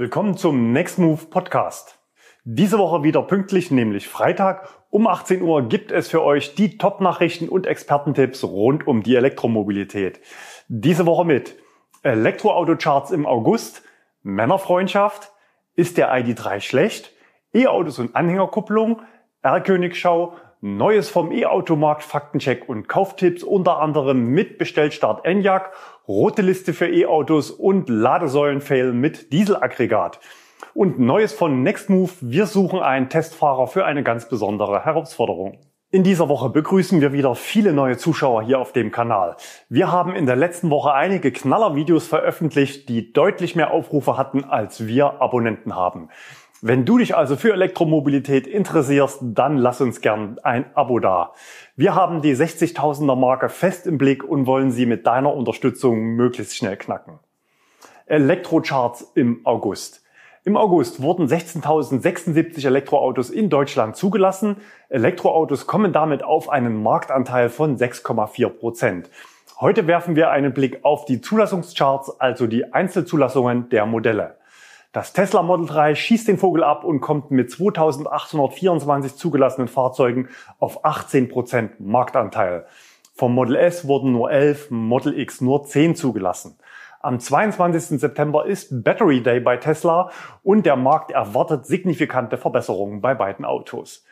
[0.00, 1.98] Willkommen zum Next Move Podcast.
[2.44, 4.68] Diese Woche wieder pünktlich, nämlich Freitag.
[4.90, 10.20] Um 18 Uhr gibt es für euch die Top-Nachrichten und Expertentipps rund um die Elektromobilität.
[10.68, 11.56] Diese Woche mit
[12.04, 13.82] Elektroauto-Charts im August,
[14.22, 15.32] Männerfreundschaft,
[15.74, 17.12] ist der ID3 schlecht,
[17.52, 19.02] E-Autos und Anhängerkupplung,
[19.42, 25.70] R-Königschau, Neues vom E-Automarkt, Faktencheck und Kauftipps, unter anderem mit Bestellstart Enyaq,
[26.08, 30.18] rote Liste für E-Autos und Ladesäulenfail mit Dieselaggregat.
[30.74, 35.58] Und Neues von Nextmove, wir suchen einen Testfahrer für eine ganz besondere Herausforderung.
[35.90, 39.36] In dieser Woche begrüßen wir wieder viele neue Zuschauer hier auf dem Kanal.
[39.68, 44.86] Wir haben in der letzten Woche einige Knaller-Videos veröffentlicht, die deutlich mehr Aufrufe hatten, als
[44.88, 46.10] wir Abonnenten haben.
[46.60, 51.32] Wenn du dich also für Elektromobilität interessierst, dann lass uns gern ein Abo da.
[51.76, 56.56] Wir haben die 60.000er Marke fest im Blick und wollen sie mit deiner Unterstützung möglichst
[56.56, 57.20] schnell knacken.
[58.06, 60.02] Elektrocharts im August.
[60.42, 64.56] Im August wurden 16.076 Elektroautos in Deutschland zugelassen.
[64.88, 69.10] Elektroautos kommen damit auf einen Marktanteil von 6,4 Prozent.
[69.60, 74.38] Heute werfen wir einen Blick auf die Zulassungscharts, also die Einzelzulassungen der Modelle.
[74.92, 80.82] Das Tesla Model 3 schießt den Vogel ab und kommt mit 2824 zugelassenen Fahrzeugen auf
[80.82, 82.64] 18% Marktanteil.
[83.14, 86.56] Vom Model S wurden nur 11, Model X nur 10 zugelassen.
[87.00, 88.00] Am 22.
[88.00, 90.10] September ist Battery Day bei Tesla
[90.42, 94.06] und der Markt erwartet signifikante Verbesserungen bei beiden Autos.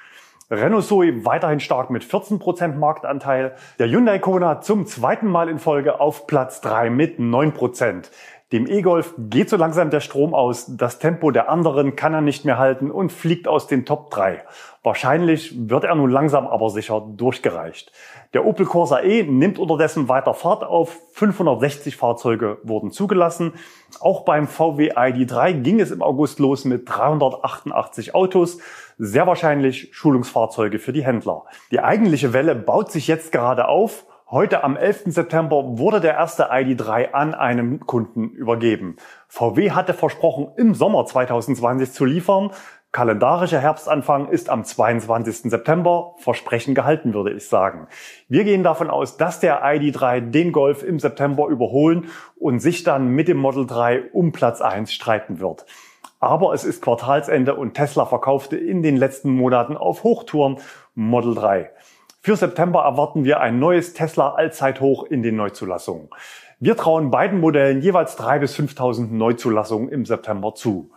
[0.50, 3.56] Renault Zoe weiterhin stark mit 14% Marktanteil.
[3.80, 8.10] Der Hyundai Kona zum zweiten Mal in Folge auf Platz 3 mit 9%.
[8.52, 12.44] Dem E-Golf geht so langsam der Strom aus, das Tempo der anderen kann er nicht
[12.44, 14.44] mehr halten und fliegt aus den Top 3.
[14.84, 17.90] Wahrscheinlich wird er nun langsam aber sicher durchgereicht.
[18.34, 20.96] Der Opel Corsa E nimmt unterdessen weiter Fahrt auf.
[21.14, 23.54] 560 Fahrzeuge wurden zugelassen.
[23.98, 28.58] Auch beim VW ID3 ging es im August los mit 388 Autos.
[28.96, 31.46] Sehr wahrscheinlich Schulungsfahrzeuge für die Händler.
[31.72, 34.06] Die eigentliche Welle baut sich jetzt gerade auf.
[34.28, 35.04] Heute am 11.
[35.06, 38.96] September wurde der erste ID3 an einen Kunden übergeben.
[39.28, 42.50] VW hatte versprochen, im Sommer 2020 zu liefern.
[42.90, 45.48] Kalendarischer Herbstanfang ist am 22.
[45.48, 46.16] September.
[46.18, 47.86] Versprechen gehalten, würde ich sagen.
[48.28, 53.06] Wir gehen davon aus, dass der ID3 den Golf im September überholen und sich dann
[53.06, 55.66] mit dem Model 3 um Platz 1 streiten wird.
[56.18, 60.56] Aber es ist Quartalsende und Tesla verkaufte in den letzten Monaten auf Hochtouren
[60.96, 61.70] Model 3.
[62.26, 66.08] Für September erwarten wir ein neues Tesla Allzeithoch in den Neuzulassungen.
[66.58, 70.90] Wir trauen beiden Modellen jeweils 3.000 bis 5.000 Neuzulassungen im September zu.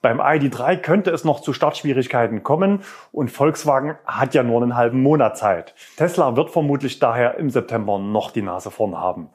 [0.00, 2.80] Beim ID3 könnte es noch zu Startschwierigkeiten kommen
[3.12, 5.74] und Volkswagen hat ja nur einen halben Monat Zeit.
[5.98, 9.28] Tesla wird vermutlich daher im September noch die Nase vorn haben.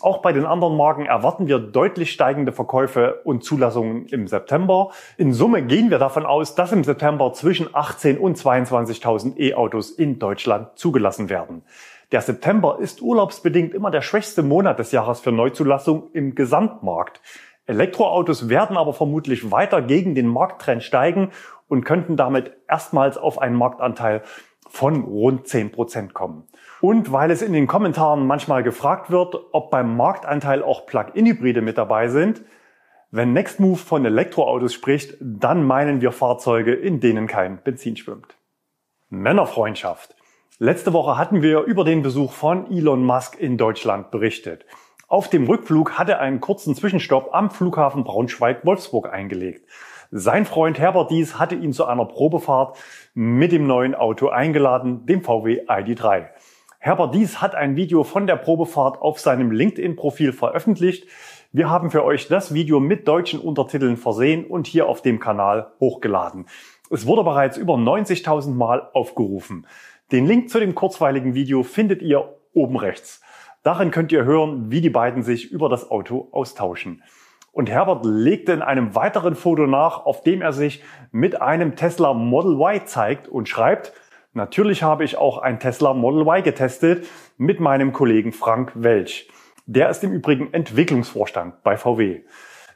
[0.00, 4.90] Auch bei den anderen Marken erwarten wir deutlich steigende Verkäufe und Zulassungen im September.
[5.16, 10.18] In Summe gehen wir davon aus, dass im September zwischen 18 und 22.000 E-Autos in
[10.18, 11.62] Deutschland zugelassen werden.
[12.10, 17.20] Der September ist urlaubsbedingt immer der schwächste Monat des Jahres für Neuzulassung im Gesamtmarkt.
[17.66, 21.32] Elektroautos werden aber vermutlich weiter gegen den Markttrend steigen
[21.68, 24.22] und könnten damit erstmals auf einen Marktanteil
[24.70, 26.47] von rund 10 Prozent kommen.
[26.80, 31.76] Und weil es in den Kommentaren manchmal gefragt wird, ob beim Marktanteil auch Plug-in-Hybride mit
[31.76, 32.42] dabei sind,
[33.10, 38.36] wenn Nextmove von Elektroautos spricht, dann meinen wir Fahrzeuge, in denen kein Benzin schwimmt.
[39.08, 40.14] Männerfreundschaft.
[40.58, 44.66] Letzte Woche hatten wir über den Besuch von Elon Musk in Deutschland berichtet.
[45.06, 49.66] Auf dem Rückflug hat er einen kurzen Zwischenstopp am Flughafen Braunschweig-Wolfsburg eingelegt.
[50.10, 52.76] Sein Freund Herbert Dies hatte ihn zu einer Probefahrt
[53.14, 56.28] mit dem neuen Auto eingeladen, dem VW ID3.
[56.80, 61.08] Herbert Dies hat ein Video von der Probefahrt auf seinem LinkedIn-Profil veröffentlicht.
[61.50, 65.72] Wir haben für euch das Video mit deutschen Untertiteln versehen und hier auf dem Kanal
[65.80, 66.46] hochgeladen.
[66.88, 69.66] Es wurde bereits über 90.000 Mal aufgerufen.
[70.12, 73.22] Den Link zu dem kurzweiligen Video findet ihr oben rechts.
[73.64, 77.02] Darin könnt ihr hören, wie die beiden sich über das Auto austauschen.
[77.50, 82.14] Und Herbert legte in einem weiteren Foto nach, auf dem er sich mit einem Tesla
[82.14, 83.92] Model Y zeigt und schreibt,
[84.38, 87.08] Natürlich habe ich auch ein Tesla Model Y getestet
[87.38, 89.28] mit meinem Kollegen Frank Welch.
[89.66, 92.20] Der ist im Übrigen Entwicklungsvorstand bei VW.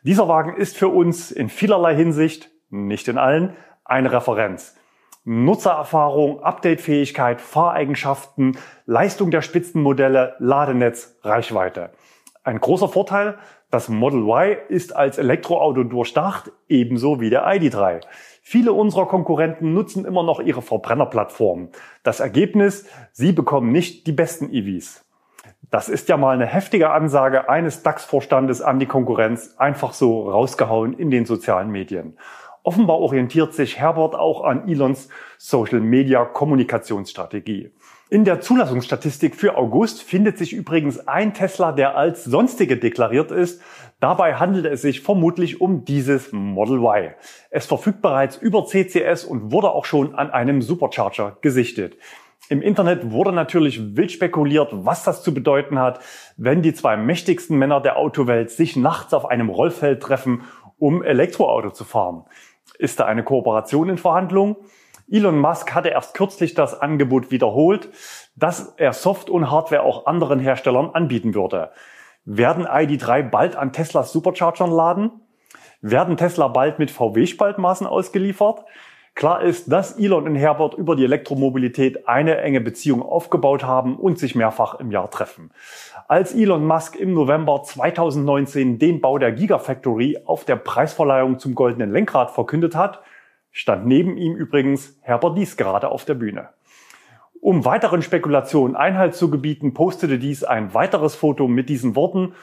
[0.02, 4.76] Dieser Wagen ist für uns in vielerlei Hinsicht, nicht in allen, eine Referenz.
[5.22, 11.90] Nutzererfahrung, Updatefähigkeit, Fahreigenschaften, Leistung der Spitzenmodelle, Ladenetz, Reichweite.
[12.42, 13.38] Ein großer Vorteil,
[13.70, 18.00] das Model Y ist als Elektroauto durchdacht, ebenso wie der ID3.
[18.44, 21.68] Viele unserer Konkurrenten nutzen immer noch ihre Verbrennerplattformen.
[22.02, 25.04] Das Ergebnis, sie bekommen nicht die besten EVs.
[25.70, 30.92] Das ist ja mal eine heftige Ansage eines DAX-Vorstandes an die Konkurrenz, einfach so rausgehauen
[30.92, 32.18] in den sozialen Medien.
[32.64, 35.08] Offenbar orientiert sich Herbert auch an Elons
[35.38, 37.70] Social Media Kommunikationsstrategie.
[38.12, 43.62] In der Zulassungsstatistik für August findet sich übrigens ein Tesla, der als sonstige deklariert ist.
[44.00, 47.14] Dabei handelt es sich vermutlich um dieses Model Y.
[47.48, 51.96] Es verfügt bereits über CCS und wurde auch schon an einem Supercharger gesichtet.
[52.50, 56.00] Im Internet wurde natürlich wild spekuliert, was das zu bedeuten hat,
[56.36, 60.42] wenn die zwei mächtigsten Männer der Autowelt sich nachts auf einem Rollfeld treffen,
[60.76, 62.24] um Elektroauto zu fahren.
[62.78, 64.56] Ist da eine Kooperation in Verhandlung?
[65.12, 67.90] Elon Musk hatte erst kürzlich das Angebot wiederholt,
[68.34, 71.70] dass er Soft und Hardware auch anderen Herstellern anbieten würde.
[72.24, 75.10] Werden ID3 bald an Teslas Superchargern laden?
[75.82, 78.64] Werden Tesla bald mit VW-Spaltmaßen ausgeliefert?
[79.14, 84.18] Klar ist, dass Elon und Herbert über die Elektromobilität eine enge Beziehung aufgebaut haben und
[84.18, 85.50] sich mehrfach im Jahr treffen.
[86.08, 91.92] Als Elon Musk im November 2019 den Bau der Gigafactory auf der Preisverleihung zum goldenen
[91.92, 93.02] Lenkrad verkündet hat,
[93.52, 96.48] stand neben ihm übrigens Herbert Dies gerade auf der Bühne.
[97.40, 102.34] Um weiteren Spekulationen Einhalt zu gebieten, postete Dies ein weiteres Foto mit diesen Worten.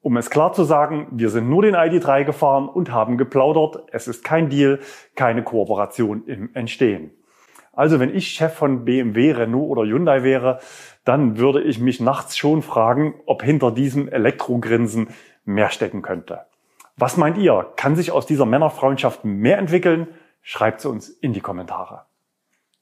[0.00, 3.84] Um es klar zu sagen, wir sind nur den ID3 gefahren und haben geplaudert.
[3.92, 4.80] Es ist kein Deal,
[5.14, 7.12] keine Kooperation im Entstehen.
[7.72, 10.58] Also wenn ich Chef von BMW, Renault oder Hyundai wäre,
[11.04, 15.10] dann würde ich mich nachts schon fragen, ob hinter diesem Elektrogrinsen
[15.44, 16.40] mehr stecken könnte.
[16.96, 17.72] Was meint ihr?
[17.76, 20.08] Kann sich aus dieser Männerfreundschaft mehr entwickeln?
[20.42, 22.06] Schreibt es uns in die Kommentare.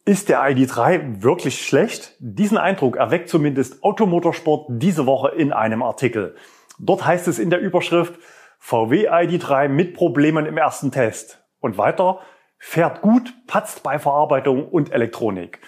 [0.05, 2.15] Ist der ID3 wirklich schlecht?
[2.21, 6.37] Diesen Eindruck erweckt zumindest Automotorsport diese Woche in einem Artikel.
[6.79, 8.15] Dort heißt es in der Überschrift
[8.61, 11.43] VW ID3 mit Problemen im ersten Test.
[11.59, 12.21] Und weiter,
[12.59, 15.61] fährt gut, patzt bei Verarbeitung und Elektronik.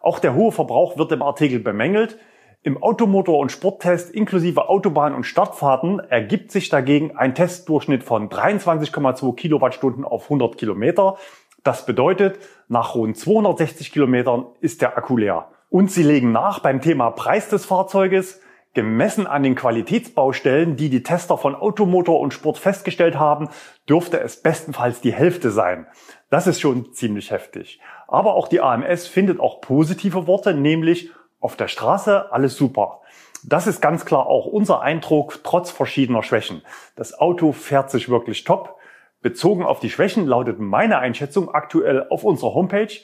[0.00, 2.18] Auch der hohe Verbrauch wird im Artikel bemängelt.
[2.62, 9.34] Im Automotor- und Sporttest inklusive Autobahn- und Startfahrten ergibt sich dagegen ein Testdurchschnitt von 23,2
[9.34, 11.16] Kilowattstunden auf 100 Kilometer.
[11.62, 15.48] Das bedeutet, nach rund 260 Kilometern ist der Akku leer.
[15.70, 18.42] Und sie legen nach beim Thema Preis des Fahrzeuges.
[18.74, 23.48] Gemessen an den Qualitätsbaustellen, die die Tester von Automotor und Sport festgestellt haben,
[23.88, 25.86] dürfte es bestenfalls die Hälfte sein.
[26.28, 27.80] Das ist schon ziemlich heftig.
[28.06, 31.10] Aber auch die AMS findet auch positive Worte, nämlich
[31.40, 33.00] auf der Straße alles super.
[33.42, 36.62] Das ist ganz klar auch unser Eindruck, trotz verschiedener Schwächen.
[36.94, 38.76] Das Auto fährt sich wirklich top.
[39.22, 43.00] Bezogen auf die Schwächen lautet meine Einschätzung aktuell auf unserer Homepage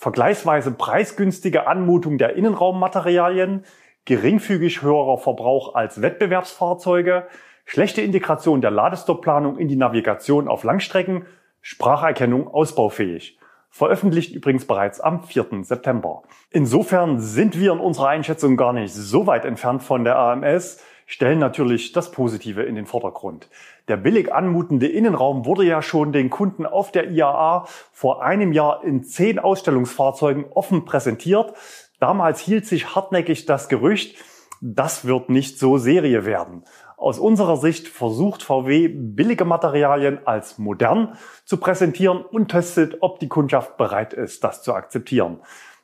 [0.00, 3.64] vergleichsweise preisgünstige Anmutung der Innenraummaterialien,
[4.06, 7.26] geringfügig höherer Verbrauch als Wettbewerbsfahrzeuge,
[7.66, 11.26] schlechte Integration der Ladestoppplanung in die Navigation auf Langstrecken,
[11.60, 13.38] Spracherkennung ausbaufähig.
[13.70, 15.62] Veröffentlicht übrigens bereits am 4.
[15.62, 16.22] September.
[16.50, 21.38] Insofern sind wir in unserer Einschätzung gar nicht so weit entfernt von der AMS, stellen
[21.38, 23.48] natürlich das Positive in den Vordergrund.
[23.88, 28.84] Der billig anmutende Innenraum wurde ja schon den Kunden auf der IAA vor einem Jahr
[28.84, 31.54] in zehn Ausstellungsfahrzeugen offen präsentiert.
[32.00, 34.16] Damals hielt sich hartnäckig das Gerücht,
[34.60, 36.64] das wird nicht so Serie werden.
[37.00, 41.16] Aus unserer Sicht versucht VW billige Materialien als modern
[41.46, 45.38] zu präsentieren und testet, ob die Kundschaft bereit ist, das zu akzeptieren.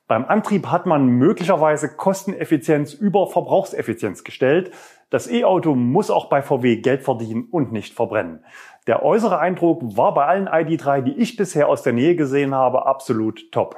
[0.08, 4.72] Beim Antrieb hat man möglicherweise Kosteneffizienz über Verbrauchseffizienz gestellt.
[5.08, 8.44] Das E-Auto muss auch bei VW Geld verdienen und nicht verbrennen.
[8.86, 12.84] Der äußere Eindruck war bei allen ID3, die ich bisher aus der Nähe gesehen habe,
[12.84, 13.76] absolut top.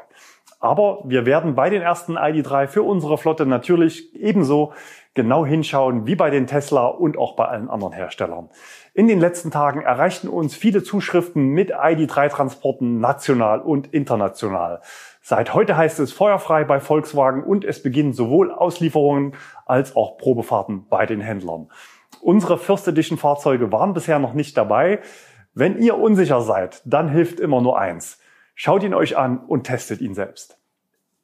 [0.59, 4.73] Aber wir werden bei den ersten ID3 für unsere Flotte natürlich ebenso
[5.19, 8.51] genau hinschauen wie bei den Tesla und auch bei allen anderen Herstellern.
[8.95, 14.81] In den letzten Tagen erreichten uns viele Zuschriften mit ID3-Transporten national und international.
[15.21, 19.35] Seit heute heißt es feuerfrei bei Volkswagen und es beginnen sowohl Auslieferungen
[19.67, 21.69] als auch Probefahrten bei den Händlern.
[22.21, 25.01] Unsere First Edition Fahrzeuge waren bisher noch nicht dabei.
[25.53, 28.21] Wenn ihr unsicher seid, dann hilft immer nur eins.
[28.55, 30.61] Schaut ihn euch an und testet ihn selbst.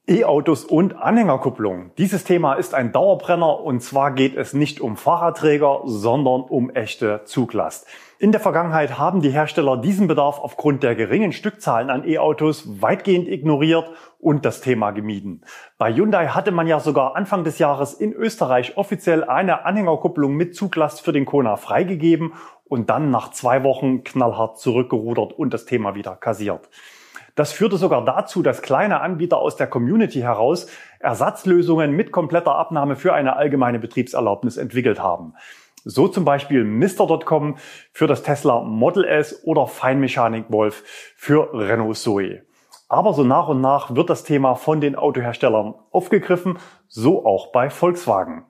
[0.06, 1.92] E-Autos und Anhängerkupplung.
[1.96, 7.22] Dieses Thema ist ein Dauerbrenner und zwar geht es nicht um Fahrradträger, sondern um echte
[7.24, 7.86] Zuglast.
[8.18, 13.28] In der Vergangenheit haben die Hersteller diesen Bedarf aufgrund der geringen Stückzahlen an E-Autos weitgehend
[13.28, 15.42] ignoriert und das Thema gemieden.
[15.78, 20.54] Bei Hyundai hatte man ja sogar Anfang des Jahres in Österreich offiziell eine Anhängerkupplung mit
[20.54, 22.34] Zuglast für den Kona freigegeben
[22.66, 26.68] und dann nach zwei Wochen knallhart zurückgerudert und das Thema wieder kassiert.
[27.34, 30.68] Das führte sogar dazu, dass kleine Anbieter aus der Community heraus
[31.00, 35.34] Ersatzlösungen mit kompletter Abnahme für eine allgemeine Betriebserlaubnis entwickelt haben.
[35.84, 37.56] So zum Beispiel Mr.com
[37.92, 40.84] für das Tesla Model S oder Feinmechanik Wolf
[41.16, 42.42] für Renault Zoe.
[42.88, 47.68] Aber so nach und nach wird das Thema von den Autoherstellern aufgegriffen, so auch bei
[47.68, 48.44] Volkswagen.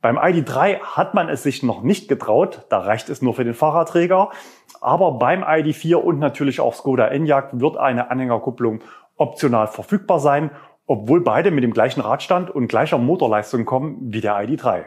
[0.00, 3.54] Beim ID3 hat man es sich noch nicht getraut, da reicht es nur für den
[3.54, 4.30] Fahrradträger.
[4.80, 8.80] Aber beim ID4 und natürlich auch Skoda Enyaq wird eine Anhängerkupplung
[9.16, 10.50] optional verfügbar sein,
[10.86, 14.86] obwohl beide mit dem gleichen Radstand und gleicher Motorleistung kommen wie der ID3.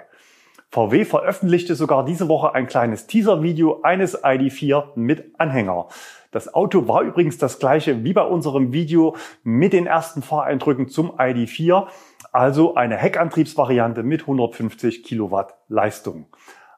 [0.73, 5.89] VW veröffentlichte sogar diese Woche ein kleines Teaser-Video eines ID4 mit Anhänger.
[6.31, 11.11] Das Auto war übrigens das gleiche wie bei unserem Video mit den ersten Fahreindrücken zum
[11.11, 11.87] ID4,
[12.31, 16.27] also eine Heckantriebsvariante mit 150 Kilowatt Leistung.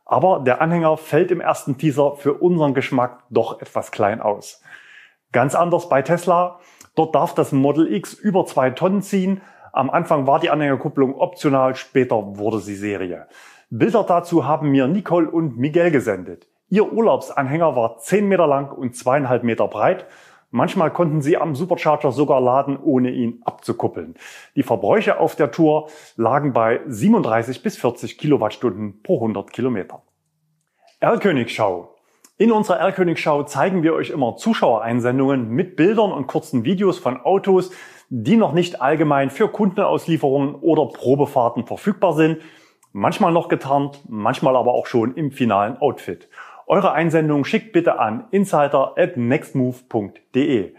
[0.06, 4.62] Aber der Anhänger fällt im ersten Teaser für unseren Geschmack doch etwas klein aus.
[5.32, 6.60] Ganz anders bei Tesla.
[6.96, 9.42] Dort darf das Model X über zwei Tonnen ziehen.
[9.72, 13.28] Am Anfang war die Anhängerkupplung optional, später wurde sie Serie.
[13.72, 16.48] Bilder dazu haben mir Nicole und Miguel gesendet.
[16.70, 20.06] Ihr Urlaubsanhänger war 10 Meter lang und zweieinhalb Meter breit.
[20.56, 24.14] Manchmal konnten sie am Supercharger sogar laden, ohne ihn abzukuppeln.
[24.56, 30.04] Die Verbräuche auf der Tour lagen bei 37 bis 40 Kilowattstunden pro 100 Kilometer.
[31.00, 31.96] Erlkönigschau.
[32.38, 37.72] In unserer Erlkönigschau zeigen wir euch immer Zuschauereinsendungen mit Bildern und kurzen Videos von Autos,
[38.10, 42.44] die noch nicht allgemein für Kundenauslieferungen oder Probefahrten verfügbar sind.
[42.92, 46.30] Manchmal noch getarnt, manchmal aber auch schon im finalen Outfit.
[46.68, 50.74] Eure Einsendung schickt bitte an insider@nextmove.de.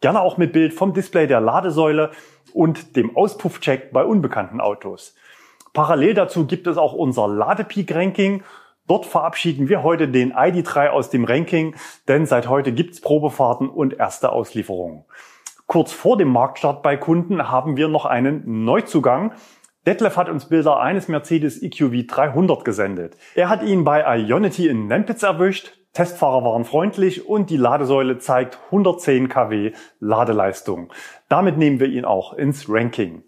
[0.00, 2.10] Gerne auch mit Bild vom Display der Ladesäule
[2.52, 5.14] und dem Auspuffcheck bei unbekannten Autos.
[5.72, 8.42] Parallel dazu gibt es auch unser Ladepeak-Ranking.
[8.88, 11.76] Dort verabschieden wir heute den ID3 aus dem Ranking,
[12.08, 15.04] denn seit heute gibt's Probefahrten und erste Auslieferungen.
[15.66, 19.32] Kurz vor dem Marktstart bei Kunden haben wir noch einen Neuzugang.
[19.86, 23.16] Detlef hat uns Bilder eines Mercedes EQV 300 gesendet.
[23.34, 25.78] Er hat ihn bei Ionity in Nempitz erwischt.
[25.94, 30.92] Testfahrer waren freundlich und die Ladesäule zeigt 110 kW Ladeleistung.
[31.28, 33.24] Damit nehmen wir ihn auch ins Ranking.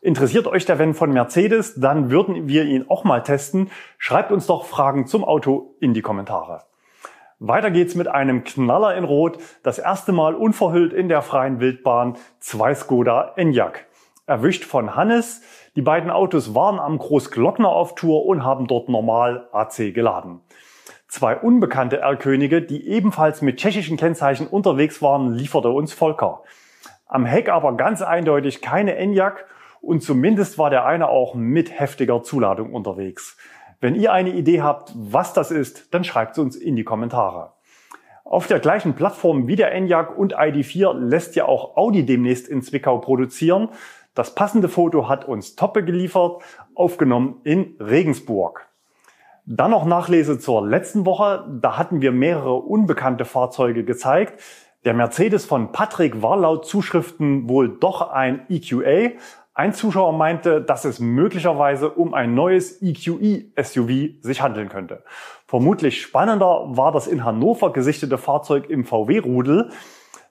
[0.00, 3.70] Interessiert euch der Van von Mercedes, dann würden wir ihn auch mal testen.
[3.98, 6.62] Schreibt uns doch Fragen zum Auto in die Kommentare.
[7.40, 9.38] Weiter geht's mit einem Knaller in Rot.
[9.64, 12.16] Das erste Mal unverhüllt in der freien Wildbahn.
[12.38, 13.86] Zwei Skoda Enyaq.
[14.26, 15.42] Erwischt von Hannes.
[15.76, 20.40] Die beiden Autos waren am Großglockner auf Tour und haben dort normal AC geladen.
[21.06, 26.42] Zwei unbekannte R-Könige, die ebenfalls mit tschechischen Kennzeichen unterwegs waren, lieferte uns Volker.
[27.06, 29.44] Am Heck aber ganz eindeutig keine Enyaq
[29.82, 33.36] und zumindest war der eine auch mit heftiger Zuladung unterwegs.
[33.78, 37.52] Wenn ihr eine Idee habt, was das ist, dann schreibt es uns in die Kommentare.
[38.24, 42.62] Auf der gleichen Plattform wie der Enyaq und ID4 lässt ja auch Audi demnächst in
[42.62, 43.68] Zwickau produzieren.
[44.16, 46.42] Das passende Foto hat uns Toppe geliefert,
[46.74, 48.66] aufgenommen in Regensburg.
[49.44, 51.46] Dann noch Nachlese zur letzten Woche.
[51.60, 54.42] Da hatten wir mehrere unbekannte Fahrzeuge gezeigt.
[54.86, 59.10] Der Mercedes von Patrick war laut Zuschriften wohl doch ein EQA.
[59.52, 65.02] Ein Zuschauer meinte, dass es möglicherweise um ein neues EQE-SUV sich handeln könnte.
[65.46, 69.70] Vermutlich spannender war das in Hannover gesichtete Fahrzeug im VW-Rudel.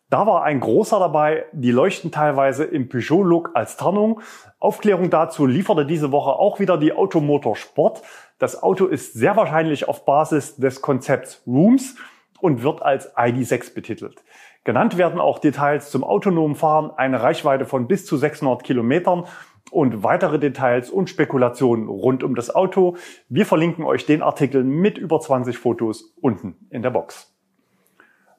[0.09, 4.21] Da war ein großer dabei, die leuchten teilweise im Peugeot-Look als Tarnung.
[4.59, 8.03] Aufklärung dazu lieferte diese Woche auch wieder die Automotor Sport.
[8.37, 11.95] Das Auto ist sehr wahrscheinlich auf Basis des Konzepts Rooms
[12.39, 14.23] und wird als ID6 betitelt.
[14.63, 19.25] Genannt werden auch Details zum autonomen Fahren, eine Reichweite von bis zu 600 Kilometern
[19.71, 22.95] und weitere Details und Spekulationen rund um das Auto.
[23.29, 27.34] Wir verlinken euch den Artikel mit über 20 Fotos unten in der Box.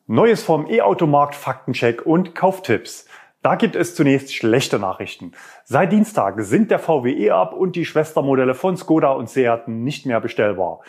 [0.08, 3.06] Neues vom E-Automarkt Faktencheck und Kauftipps.
[3.42, 5.32] Da gibt es zunächst schlechte Nachrichten.
[5.64, 10.20] Seit Dienstag sind der VW E-Up und die Schwestermodelle von Skoda und Seat nicht mehr
[10.20, 10.82] bestellbar.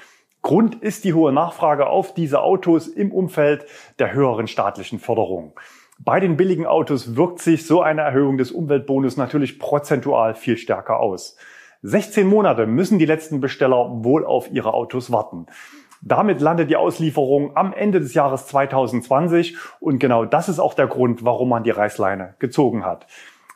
[0.43, 3.65] Grund ist die hohe Nachfrage auf diese Autos im Umfeld
[3.97, 5.59] der höheren staatlichen Förderung.
[5.97, 11.00] Bei den billigen Autos wirkt sich so eine Erhöhung des Umweltbonus natürlich prozentual viel stärker
[11.00, 11.38] aus.
[11.81, 15.47] 16 Monate müssen die letzten Besteller wohl auf ihre Autos warten.
[16.01, 20.88] Damit landet die Auslieferung am Ende des Jahres 2020 und genau das ist auch der
[20.88, 23.08] Grund, warum man die Reißleine gezogen hat.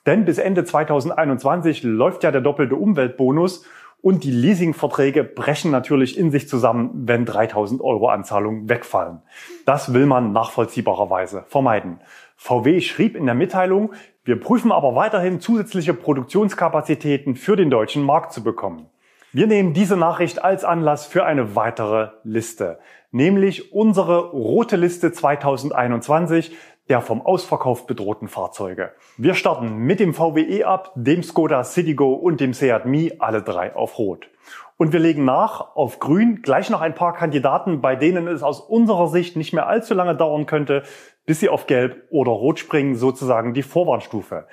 [0.05, 3.65] Denn bis Ende 2021 läuft ja der doppelte Umweltbonus
[4.01, 9.21] und die Leasingverträge brechen natürlich in sich zusammen, wenn 3000 Euro Anzahlungen wegfallen.
[9.65, 11.99] Das will man nachvollziehbarerweise vermeiden.
[12.35, 13.93] VW schrieb in der Mitteilung,
[14.23, 18.87] wir prüfen aber weiterhin zusätzliche Produktionskapazitäten für den deutschen Markt zu bekommen.
[19.33, 22.79] Wir nehmen diese Nachricht als Anlass für eine weitere Liste,
[23.11, 26.53] nämlich unsere rote Liste 2021
[26.89, 28.91] der vom Ausverkauf bedrohten Fahrzeuge.
[29.15, 33.73] Wir starten mit dem VWE ab, dem Skoda Citigo und dem Seat Mi, alle drei
[33.73, 34.29] auf Rot.
[34.75, 38.59] Und wir legen nach auf Grün gleich noch ein paar Kandidaten, bei denen es aus
[38.59, 40.83] unserer Sicht nicht mehr allzu lange dauern könnte,
[41.25, 44.47] bis sie auf Gelb oder Rot springen, sozusagen die Vorwarnstufe.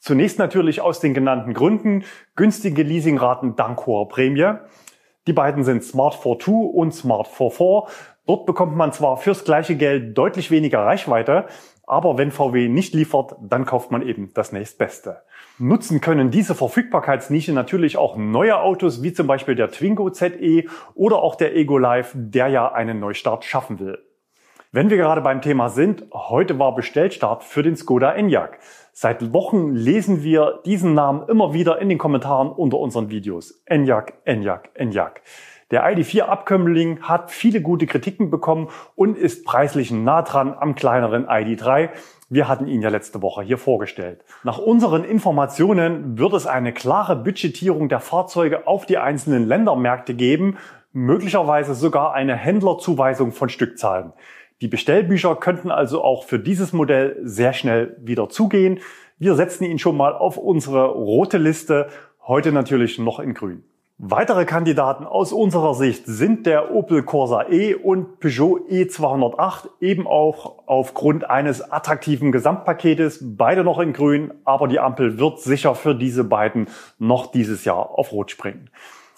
[0.00, 2.04] Zunächst natürlich aus den genannten Gründen
[2.34, 4.54] günstige Leasingraten dank hoher Prämie.
[5.26, 7.94] Die beiden sind Smart 42 und Smart 44.
[8.26, 11.46] Dort bekommt man zwar fürs gleiche Geld deutlich weniger Reichweite,
[11.86, 15.22] aber wenn VW nicht liefert, dann kauft man eben das nächstbeste.
[15.58, 20.64] Nutzen können diese Verfügbarkeitsnische natürlich auch neue Autos, wie zum Beispiel der Twingo ZE
[20.94, 23.98] oder auch der Ego Live, der ja einen Neustart schaffen will.
[24.72, 28.60] Wenn wir gerade beim Thema sind, heute war Bestellstart für den Skoda Enyaq.
[29.02, 33.62] Seit Wochen lesen wir diesen Namen immer wieder in den Kommentaren unter unseren Videos.
[33.64, 35.22] Enyaq, Enyaq, Enyaq.
[35.70, 41.88] Der ID4-Abkömmling hat viele gute Kritiken bekommen und ist preislich nah dran am kleineren ID3.
[42.28, 44.22] Wir hatten ihn ja letzte Woche hier vorgestellt.
[44.44, 50.58] Nach unseren Informationen wird es eine klare Budgetierung der Fahrzeuge auf die einzelnen Ländermärkte geben,
[50.92, 54.12] möglicherweise sogar eine Händlerzuweisung von Stückzahlen.
[54.60, 58.80] Die Bestellbücher könnten also auch für dieses Modell sehr schnell wieder zugehen.
[59.18, 61.88] Wir setzen ihn schon mal auf unsere rote Liste,
[62.26, 63.64] heute natürlich noch in grün.
[63.96, 70.62] Weitere Kandidaten aus unserer Sicht sind der Opel Corsa E und Peugeot E208, eben auch
[70.66, 76.24] aufgrund eines attraktiven Gesamtpaketes, beide noch in grün, aber die Ampel wird sicher für diese
[76.24, 78.70] beiden noch dieses Jahr auf Rot springen.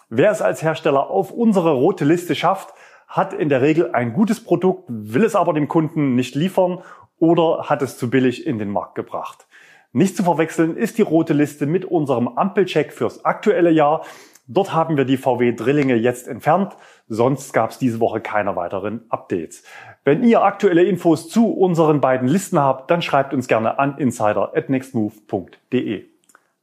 [0.08, 2.75] Wer es als Hersteller auf unsere rote Liste schafft,
[3.12, 6.78] hat in der Regel ein gutes Produkt, will es aber dem Kunden nicht liefern
[7.19, 9.47] oder hat es zu billig in den Markt gebracht.
[9.92, 14.07] Nicht zu verwechseln ist die rote Liste mit unserem Ampelcheck fürs aktuelle Jahr.
[14.47, 16.75] Dort haben wir die VW-Drillinge jetzt entfernt,
[17.07, 19.62] sonst gab es diese Woche keine weiteren Updates.
[20.04, 26.07] Wenn ihr aktuelle Infos zu unseren beiden Listen habt, dann schreibt uns gerne an insider@nextmove.de.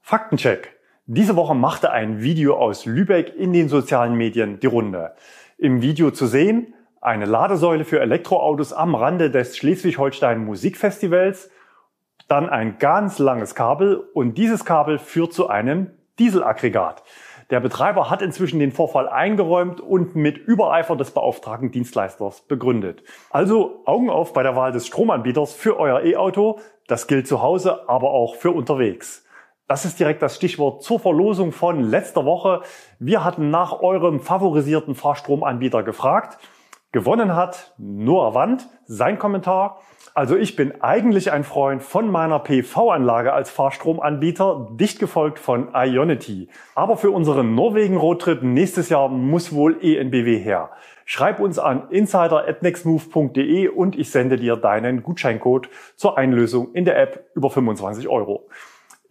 [0.01, 0.79] Faktencheck.
[1.05, 5.11] Diese Woche machte ein Video aus Lübeck in den sozialen Medien die Runde.
[5.61, 11.51] Im Video zu sehen eine Ladesäule für Elektroautos am Rande des Schleswig-Holstein Musikfestivals,
[12.29, 17.03] dann ein ganz langes Kabel und dieses Kabel führt zu einem Dieselaggregat.
[17.49, 23.03] Der Betreiber hat inzwischen den Vorfall eingeräumt und mit Übereifer des beauftragten Dienstleisters begründet.
[23.29, 26.61] Also Augen auf bei der Wahl des Stromanbieters für euer E-Auto.
[26.87, 29.25] Das gilt zu Hause, aber auch für unterwegs.
[29.69, 32.61] Das ist direkt das Stichwort zur Verlosung von letzter Woche.
[32.97, 36.39] Wir hatten nach eurem favorisierten Fahrstromanbieter gefragt.
[36.91, 39.79] Gewonnen hat Noah Wand, sein Kommentar.
[40.15, 46.49] Also ich bin eigentlich ein Freund von meiner PV-Anlage als Fahrstromanbieter, dicht gefolgt von Ionity.
[46.73, 50.71] Aber für unseren Norwegen-Roadtrip nächstes Jahr muss wohl ENBW her.
[51.05, 57.29] Schreib uns an insider.nextmove.de und ich sende dir deinen Gutscheincode zur Einlösung in der App
[57.35, 58.47] über 25 Euro.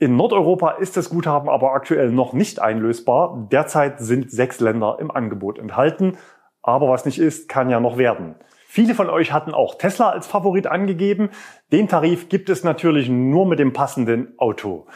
[0.01, 3.49] In Nordeuropa ist das Guthaben aber aktuell noch nicht einlösbar.
[3.51, 6.17] Derzeit sind sechs Länder im Angebot enthalten.
[6.63, 8.37] Aber was nicht ist, kann ja noch werden.
[8.69, 11.31] Viele von euch hatten auch Tesla als Favorit angegeben.
[11.73, 14.87] Den Tarif gibt es natürlich nur mit dem passenden Auto.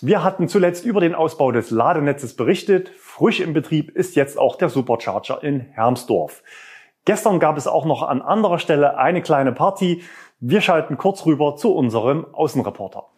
[0.00, 2.90] Wir hatten zuletzt über den Ausbau des Ladenetzes berichtet.
[2.96, 6.44] Frisch im Betrieb ist jetzt auch der Supercharger in Hermsdorf.
[7.06, 10.02] Gestern gab es auch noch an anderer Stelle eine kleine Party.
[10.38, 13.13] Wir schalten kurz rüber zu unserem Außenreporter.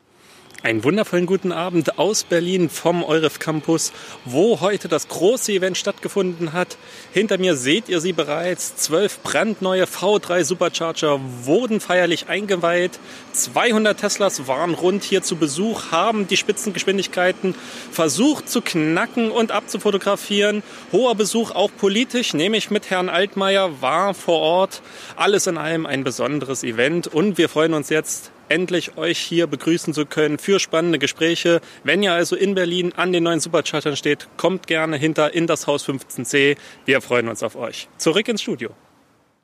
[0.62, 3.92] Einen wundervollen guten Abend aus Berlin vom Euref Campus,
[4.25, 6.79] wo heute das große Event stattgefunden hat.
[7.12, 8.75] Hinter mir seht ihr sie bereits.
[8.75, 12.99] Zwölf brandneue V3 Supercharger wurden feierlich eingeweiht.
[13.33, 17.55] 200 Teslas waren rund hier zu Besuch, haben die Spitzengeschwindigkeiten
[17.92, 20.62] versucht zu knacken und abzufotografieren.
[20.90, 24.83] Hoher Besuch auch politisch, nämlich mit Herrn Altmaier, war vor Ort.
[25.16, 29.95] Alles in allem ein besonderes Event und wir freuen uns jetzt endlich euch hier begrüßen
[29.95, 31.61] zu können für spannende Gespräche.
[31.85, 35.67] Wenn ihr also in Berlin an den neuen Superchartern steht, kommt gerne hinter in das
[35.67, 36.57] Haus 15c.
[36.85, 37.89] Wir freuen uns auf euch.
[37.97, 38.71] Zurück ins Studio.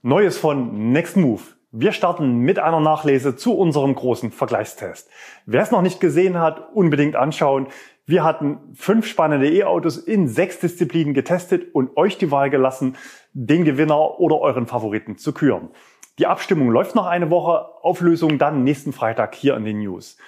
[0.02, 1.42] Neues von Next Move.
[1.70, 5.08] Wir starten mit einer Nachlese zu unserem großen Vergleichstest.
[5.46, 7.68] Wer es noch nicht gesehen hat, unbedingt anschauen.
[8.04, 12.96] Wir hatten fünf spannende E-Autos in sechs Disziplinen getestet und euch die Wahl gelassen,
[13.32, 15.70] den Gewinner oder euren Favoriten zu küren.
[16.18, 20.18] Die Abstimmung läuft noch eine Woche, Auflösung dann nächsten Freitag hier in den News.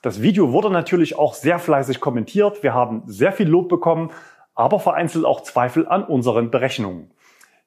[0.00, 2.62] Das Video wurde natürlich auch sehr fleißig kommentiert.
[2.62, 4.10] Wir haben sehr viel Lob bekommen,
[4.54, 7.10] aber vereinzelt auch Zweifel an unseren Berechnungen.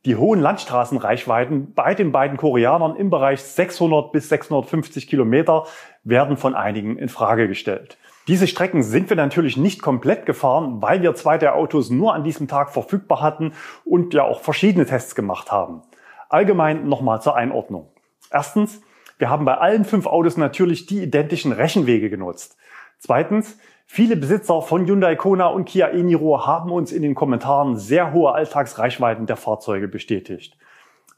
[0.05, 5.65] Die hohen Landstraßenreichweiten bei den beiden Koreanern im Bereich 600 bis 650 Kilometer
[6.03, 7.99] werden von einigen in Frage gestellt.
[8.27, 12.23] Diese Strecken sind wir natürlich nicht komplett gefahren, weil wir zwei der Autos nur an
[12.23, 13.53] diesem Tag verfügbar hatten
[13.85, 15.83] und ja auch verschiedene Tests gemacht haben.
[16.29, 17.89] Allgemein nochmal zur Einordnung.
[18.31, 18.81] Erstens,
[19.17, 22.57] wir haben bei allen fünf Autos natürlich die identischen Rechenwege genutzt.
[22.99, 28.13] Zweitens, viele Besitzer von Hyundai Kona und Kia e-Niro haben uns in den Kommentaren sehr
[28.13, 30.57] hohe Alltagsreichweiten der Fahrzeuge bestätigt.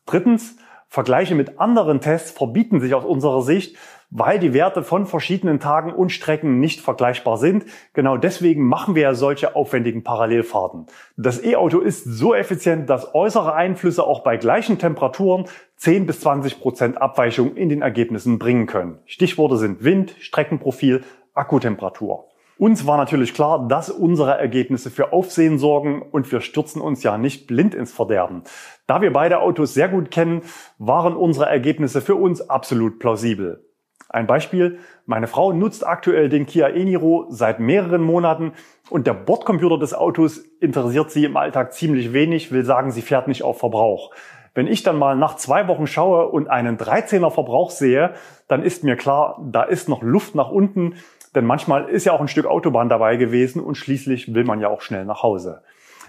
[0.06, 3.78] Drittens, Vergleiche mit anderen Tests verbieten sich aus unserer Sicht,
[4.12, 7.66] weil die Werte von verschiedenen Tagen und Strecken nicht vergleichbar sind.
[7.94, 10.88] Genau deswegen machen wir ja solche aufwendigen Parallelfahrten.
[11.18, 15.46] Das E-Auto ist so effizient, dass äußere Einflüsse auch bei gleichen Temperaturen
[15.78, 19.00] 10 bis 20 Prozent Abweichung in den Ergebnissen bringen können.
[19.06, 22.26] Stichworte sind Wind, Streckenprofil, Akkutemperatur.
[22.58, 27.18] Uns war natürlich klar, dass unsere Ergebnisse für Aufsehen sorgen und wir stürzen uns ja
[27.18, 28.44] nicht blind ins Verderben.
[28.86, 30.42] Da wir beide Autos sehr gut kennen,
[30.78, 33.69] waren unsere Ergebnisse für uns absolut plausibel.
[34.10, 38.54] Ein Beispiel, meine Frau nutzt aktuell den Kia e-Niro seit mehreren Monaten
[38.90, 43.28] und der Bordcomputer des Autos interessiert sie im Alltag ziemlich wenig, will sagen, sie fährt
[43.28, 44.12] nicht auf Verbrauch.
[44.56, 48.16] Wenn ich dann mal nach zwei Wochen schaue und einen 13er Verbrauch sehe,
[48.48, 50.96] dann ist mir klar, da ist noch Luft nach unten
[51.36, 54.70] denn manchmal ist ja auch ein Stück Autobahn dabei gewesen und schließlich will man ja
[54.70, 55.62] auch schnell nach Hause.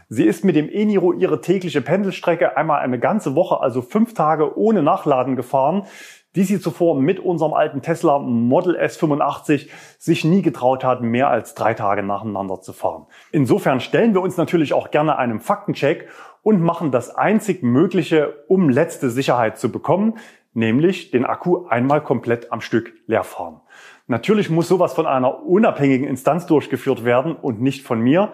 [0.08, 4.58] Sie ist mit dem E-Niro ihre tägliche Pendelstrecke einmal eine ganze Woche, also fünf Tage
[4.58, 5.84] ohne Nachladen gefahren,
[6.36, 11.54] die sie zuvor mit unserem alten Tesla Model S85 sich nie getraut hat, mehr als
[11.54, 13.06] drei Tage nacheinander zu fahren.
[13.32, 16.08] Insofern stellen wir uns natürlich auch gerne einem Faktencheck
[16.42, 20.18] und machen das einzig Mögliche, um letzte Sicherheit zu bekommen,
[20.54, 23.60] nämlich den Akku einmal komplett am Stück leer fahren.
[24.06, 28.32] Natürlich muss sowas von einer unabhängigen Instanz durchgeführt werden und nicht von mir.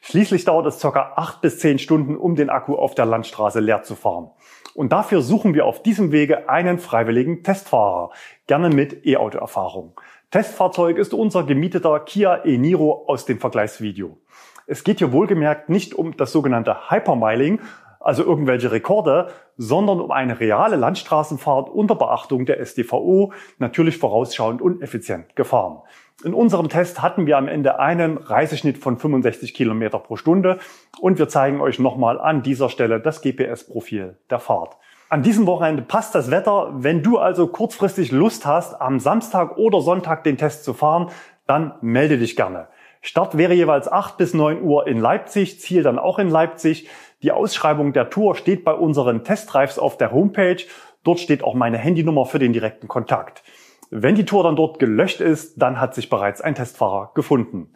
[0.00, 1.12] Schließlich dauert es ca.
[1.16, 4.30] acht bis zehn Stunden, um den Akku auf der Landstraße leer zu fahren.
[4.74, 8.10] Und dafür suchen wir auf diesem Wege einen freiwilligen Testfahrer,
[8.46, 10.00] gerne mit E-Auto-Erfahrung.
[10.30, 14.18] Testfahrzeug ist unser gemieteter Kia e-Niro aus dem Vergleichsvideo.
[14.66, 17.60] Es geht hier wohlgemerkt nicht um das sogenannte Hypermiling,
[18.00, 24.82] also irgendwelche Rekorde, sondern um eine reale Landstraßenfahrt unter Beachtung der SDVO, natürlich vorausschauend und
[24.82, 25.78] effizient gefahren.
[26.24, 30.58] In unserem Test hatten wir am Ende einen Reiseschnitt von 65 Kilometer pro Stunde
[31.00, 34.76] und wir zeigen euch nochmal an dieser Stelle das GPS-Profil der Fahrt.
[35.10, 36.70] An diesem Wochenende passt das Wetter.
[36.74, 41.10] Wenn du also kurzfristig Lust hast, am Samstag oder Sonntag den Test zu fahren,
[41.46, 42.66] dann melde dich gerne.
[43.00, 46.88] Start wäre jeweils 8 bis 9 Uhr in Leipzig, Ziel dann auch in Leipzig.
[47.22, 50.64] Die Ausschreibung der Tour steht bei unseren Testdrives auf der Homepage.
[51.04, 53.44] Dort steht auch meine Handynummer für den direkten Kontakt.
[53.90, 57.74] Wenn die Tour dann dort gelöscht ist, dann hat sich bereits ein Testfahrer gefunden.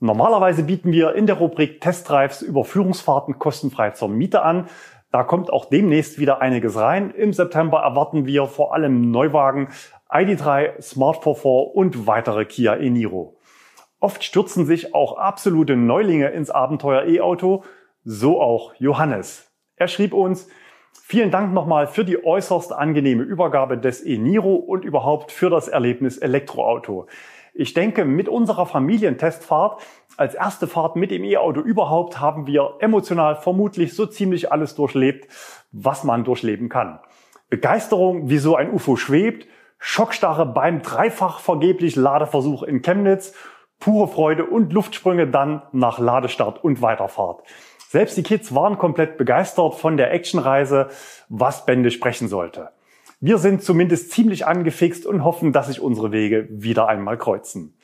[0.00, 4.68] Normalerweise bieten wir in der Rubrik Testdrives Überführungsfahrten kostenfrei zur Miete an.
[5.12, 7.10] Da kommt auch demnächst wieder einiges rein.
[7.10, 9.68] Im September erwarten wir vor allem Neuwagen,
[10.10, 13.38] ID3, Smart 44 und weitere Kia e-Niro.
[14.00, 17.64] Oft stürzen sich auch absolute Neulinge ins Abenteuer E-Auto
[18.04, 19.50] so auch Johannes.
[19.76, 20.48] Er schrieb uns,
[21.02, 26.18] vielen Dank nochmal für die äußerst angenehme Übergabe des e-Niro und überhaupt für das Erlebnis
[26.18, 27.06] Elektroauto.
[27.52, 29.80] Ich denke, mit unserer Familientestfahrt
[30.16, 35.28] als erste Fahrt mit dem E-Auto überhaupt haben wir emotional vermutlich so ziemlich alles durchlebt,
[35.72, 37.00] was man durchleben kann.
[37.50, 39.46] Begeisterung, wie so ein UFO schwebt,
[39.78, 43.34] Schockstarre beim dreifach vergeblich Ladeversuch in Chemnitz,
[43.78, 47.42] pure Freude und Luftsprünge dann nach Ladestart und Weiterfahrt.
[47.94, 50.88] Selbst die Kids waren komplett begeistert von der Actionreise,
[51.28, 52.70] was Bände sprechen sollte.
[53.20, 57.78] Wir sind zumindest ziemlich angefixt und hoffen, dass sich unsere Wege wieder einmal kreuzen.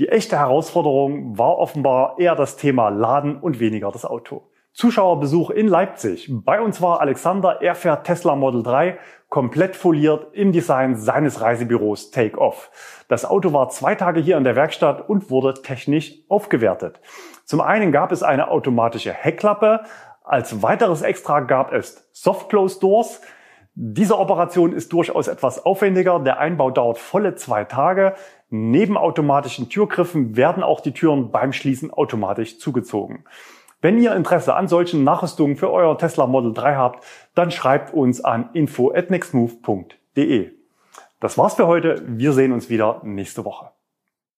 [0.00, 4.48] Die echte Herausforderung war offenbar eher das Thema Laden und weniger das Auto.
[4.72, 6.28] Zuschauerbesuch in Leipzig.
[6.28, 8.98] Bei uns war Alexander, er fährt Tesla Model 3,
[9.28, 12.72] komplett foliert im Design seines Reisebüros Take Off.
[13.06, 17.00] Das Auto war zwei Tage hier in der Werkstatt und wurde technisch aufgewertet.
[17.52, 19.80] Zum einen gab es eine automatische Heckklappe.
[20.24, 23.20] Als weiteres Extra gab es Soft Close Doors.
[23.74, 26.18] Diese Operation ist durchaus etwas aufwendiger.
[26.18, 28.14] Der Einbau dauert volle zwei Tage.
[28.48, 33.26] Neben automatischen Türgriffen werden auch die Türen beim Schließen automatisch zugezogen.
[33.82, 38.24] Wenn ihr Interesse an solchen Nachrüstungen für euer Tesla Model 3 habt, dann schreibt uns
[38.24, 40.52] an info@nextmove.de.
[41.20, 42.02] Das war's für heute.
[42.06, 43.72] Wir sehen uns wieder nächste Woche.